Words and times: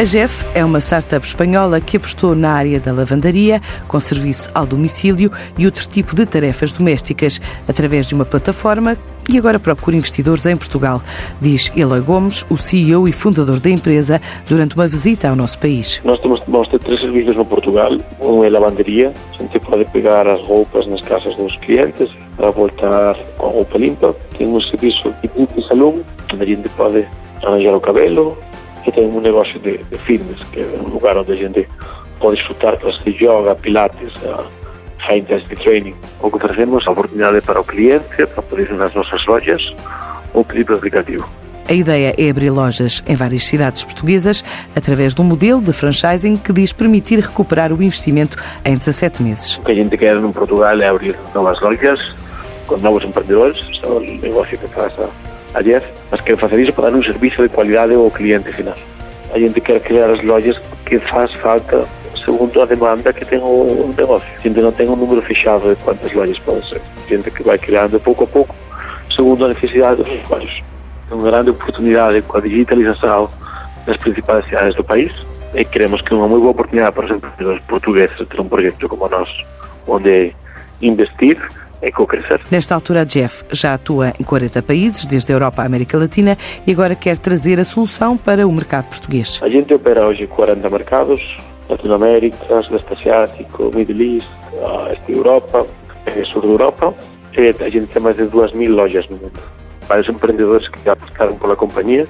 A 0.00 0.04
GEF 0.06 0.46
é 0.54 0.64
uma 0.64 0.80
startup 0.80 1.26
espanhola 1.26 1.78
que 1.78 1.98
apostou 1.98 2.34
na 2.34 2.52
área 2.52 2.80
da 2.80 2.90
lavandaria, 2.90 3.60
com 3.86 4.00
serviço 4.00 4.50
ao 4.54 4.64
domicílio 4.64 5.30
e 5.58 5.66
outro 5.66 5.86
tipo 5.86 6.16
de 6.16 6.24
tarefas 6.24 6.72
domésticas, 6.72 7.38
através 7.68 8.06
de 8.06 8.14
uma 8.14 8.24
plataforma 8.24 8.96
e 9.28 9.36
agora 9.36 9.58
procura 9.58 9.94
investidores 9.94 10.46
em 10.46 10.56
Portugal, 10.56 11.02
diz 11.38 11.70
Ela 11.76 12.00
Gomes, 12.00 12.46
o 12.48 12.56
CEO 12.56 13.06
e 13.08 13.12
fundador 13.12 13.60
da 13.60 13.68
empresa, 13.68 14.22
durante 14.48 14.74
uma 14.74 14.88
visita 14.88 15.28
ao 15.28 15.36
nosso 15.36 15.58
país. 15.58 16.00
Nós 16.02 16.18
temos, 16.20 16.40
vamos 16.48 16.68
ter 16.68 16.78
três 16.78 16.98
serviços 16.98 17.36
no 17.36 17.44
Portugal. 17.44 17.92
Um 18.22 18.42
é 18.42 18.48
lavanderia, 18.48 19.12
a 19.34 19.42
gente 19.42 19.60
pode 19.60 19.84
pegar 19.92 20.26
as 20.26 20.40
roupas 20.46 20.86
nas 20.86 21.02
casas 21.02 21.36
dos 21.36 21.54
clientes 21.56 22.08
para 22.38 22.50
voltar 22.50 23.18
com 23.36 23.46
a 23.46 23.50
roupa 23.50 23.76
limpa. 23.76 24.16
Tem 24.38 24.48
um 24.48 24.62
serviço 24.62 25.12
de 25.22 25.68
salão, 25.68 26.02
onde 26.32 26.42
a 26.42 26.46
gente 26.46 26.70
pode 26.70 27.06
arranjar 27.42 27.76
o 27.76 27.80
cabelo, 27.82 28.38
que 28.84 28.92
tem 28.92 29.06
um 29.06 29.20
negócio 29.20 29.58
de, 29.60 29.78
de 29.78 29.98
fitness, 29.98 30.42
que 30.52 30.60
é 30.60 30.80
um 30.80 30.88
lugar 30.88 31.16
onde 31.16 31.32
a 31.32 31.34
gente 31.34 31.68
pode 32.18 32.36
disfrutar 32.36 32.78
clases 32.78 33.02
de 33.02 33.24
yoga, 33.24 33.54
pilates, 33.54 34.12
uh, 34.22 34.44
high 34.98 35.18
intensity 35.18 35.56
training. 35.56 35.94
O 36.20 36.30
que 36.30 36.36
oferecemos 36.36 36.86
a 36.86 36.90
oportunidade 36.90 37.40
para 37.42 37.60
o 37.60 37.64
cliente, 37.64 38.26
para 38.26 38.42
poder 38.42 38.70
ir 38.70 38.74
nas 38.74 38.94
nossas 38.94 39.24
lojas 39.26 39.74
ou 40.34 40.44
pedir 40.44 40.64
pelo 40.64 40.78
aplicativo. 40.78 41.28
A 41.68 41.72
ideia 41.72 42.14
é 42.18 42.30
abrir 42.30 42.50
lojas 42.50 43.02
em 43.06 43.14
várias 43.14 43.44
cidades 43.44 43.84
portuguesas 43.84 44.42
através 44.74 45.14
de 45.14 45.20
um 45.20 45.24
modelo 45.24 45.60
de 45.60 45.72
franchising 45.72 46.36
que 46.36 46.52
diz 46.52 46.72
permitir 46.72 47.20
recuperar 47.20 47.72
o 47.72 47.80
investimento 47.80 48.36
em 48.64 48.76
17 48.76 49.22
meses. 49.22 49.56
O 49.56 49.62
que 49.62 49.70
a 49.70 49.74
gente 49.76 49.96
quer 49.96 50.16
no 50.16 50.32
Portugal 50.32 50.80
é 50.80 50.88
abrir 50.88 51.16
novas 51.32 51.60
lojas 51.60 52.12
com 52.66 52.76
novos 52.78 53.04
empreendedores, 53.04 53.64
é 53.82 53.86
o 53.86 54.00
negócio 54.00 54.56
que 54.58 54.66
faz 54.68 54.92
a, 54.98 55.08
a 55.54 55.62
Jeff, 55.62 55.86
mas 56.10 56.20
quer 56.20 56.36
fazer 56.36 56.60
isso 56.60 56.72
para 56.72 56.90
dar 56.90 56.96
um 56.96 57.02
serviço 57.02 57.42
de 57.42 57.48
qualidade 57.48 57.94
ao 57.94 58.10
cliente 58.10 58.52
final. 58.52 58.76
A 59.32 59.38
gente 59.38 59.60
quer 59.60 59.80
criar 59.80 60.10
as 60.10 60.22
lojas 60.22 60.60
que 60.84 60.98
faz 60.98 61.32
falta 61.34 61.86
segundo 62.24 62.60
a 62.60 62.66
demanda 62.66 63.12
que 63.12 63.24
tem 63.24 63.38
o 63.38 63.92
negócio. 63.96 64.28
A 64.38 64.40
gente 64.40 64.60
não 64.60 64.72
tem 64.72 64.88
um 64.88 64.96
número 64.96 65.22
fechado 65.22 65.74
de 65.74 65.82
quantas 65.82 66.12
lojas 66.12 66.38
podem 66.38 66.62
ser. 66.62 66.80
A 67.04 67.08
gente 67.08 67.30
que 67.30 67.42
vai 67.42 67.58
criando 67.58 67.98
pouco 68.00 68.24
a 68.24 68.26
pouco, 68.26 68.54
segundo 69.14 69.44
a 69.44 69.48
necessidade 69.48 70.02
dos 70.02 70.24
usuários. 70.24 70.62
É 71.10 71.14
uma 71.14 71.24
grande 71.24 71.50
oportunidade 71.50 72.22
com 72.22 72.38
a 72.38 72.40
digitalização 72.40 73.28
das 73.86 73.96
principais 73.96 74.44
cidades 74.44 74.76
do 74.76 74.84
país 74.84 75.12
e 75.54 75.64
queremos 75.64 76.00
que 76.02 76.12
é 76.12 76.16
uma 76.16 76.28
muito 76.28 76.42
boa 76.42 76.52
oportunidade 76.52 76.94
para 76.94 77.06
os 77.06 77.10
empreendedores 77.10 77.62
portugueses 77.64 78.16
ter 78.16 78.40
um 78.40 78.48
projeto 78.48 78.88
como 78.88 79.06
o 79.06 79.08
nosso, 79.08 79.44
onde 79.88 80.32
investir 80.80 81.36
é. 81.82 81.90
Nesta 82.50 82.74
altura, 82.74 83.02
a 83.02 83.04
Jeff 83.04 83.44
já 83.52 83.74
atua 83.74 84.12
em 84.20 84.24
40 84.24 84.62
países, 84.62 85.06
desde 85.06 85.32
a 85.32 85.36
Europa 85.36 85.62
à 85.62 85.66
América 85.66 85.96
Latina, 85.96 86.36
e 86.66 86.72
agora 86.72 86.94
quer 86.94 87.18
trazer 87.18 87.58
a 87.58 87.64
solução 87.64 88.16
para 88.16 88.46
o 88.46 88.52
mercado 88.52 88.88
português. 88.88 89.40
A 89.42 89.48
gente 89.48 89.72
opera 89.72 90.06
hoje 90.06 90.26
40 90.26 90.68
mercados, 90.68 91.20
Latinoamérica, 91.68 92.62
Sudeste 92.62 92.92
Asiático, 92.92 93.70
Middle 93.74 94.02
East, 94.02 94.28
Este 94.92 95.12
Europa, 95.12 95.66
Sul 96.30 96.42
da 96.42 96.48
Europa. 96.48 96.94
E 97.36 97.64
a 97.64 97.68
gente 97.70 97.86
tem 97.86 98.02
mais 98.02 98.16
de 98.16 98.24
2 98.24 98.52
mil 98.52 98.72
lojas 98.72 99.08
no 99.08 99.16
mundo. 99.16 99.40
Vários 99.88 100.08
empreendedores 100.08 100.68
que 100.68 100.82
já 100.84 100.92
apostaram 100.92 101.36
pela 101.36 101.56
companhia. 101.56 102.06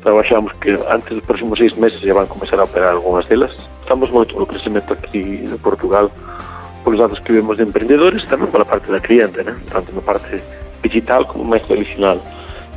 Então 0.00 0.18
achamos 0.18 0.52
que 0.60 0.70
antes 0.70 1.08
dos 1.08 1.24
próximos 1.24 1.58
seis 1.58 1.74
meses 1.76 2.00
já 2.00 2.12
vão 2.12 2.26
começar 2.26 2.58
a 2.58 2.64
operar 2.64 2.94
algumas 2.94 3.26
delas. 3.26 3.54
Estamos 3.80 4.10
muito 4.10 4.38
no 4.38 4.46
crescimento 4.46 4.92
aqui 4.92 5.18
em 5.18 5.56
Portugal 5.58 6.10
pelos 6.90 6.98
dados 6.98 7.18
que 7.20 7.32
vemos 7.32 7.56
de 7.56 7.62
empreendedores, 7.62 8.24
também 8.24 8.48
pela 8.48 8.64
parte 8.64 8.90
da 8.90 8.98
cliente, 8.98 9.42
né? 9.42 9.56
tanto 9.70 9.94
na 9.94 10.02
parte 10.02 10.42
digital 10.82 11.24
como 11.26 11.44
mais 11.44 11.62
tradicional 11.62 12.20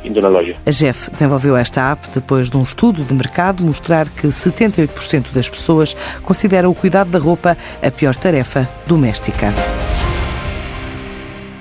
indo 0.04 0.20
na 0.20 0.28
loja. 0.28 0.54
A 0.66 0.70
GEF 0.70 1.10
desenvolveu 1.10 1.56
esta 1.56 1.90
app 1.90 2.08
depois 2.14 2.50
de 2.50 2.56
um 2.56 2.62
estudo 2.62 3.02
de 3.02 3.14
mercado 3.14 3.64
mostrar 3.64 4.08
que 4.08 4.26
78% 4.26 5.32
das 5.32 5.48
pessoas 5.48 5.94
consideram 6.22 6.70
o 6.70 6.74
cuidado 6.74 7.10
da 7.10 7.18
roupa 7.18 7.56
a 7.82 7.90
pior 7.90 8.14
tarefa 8.14 8.68
doméstica. 8.86 9.52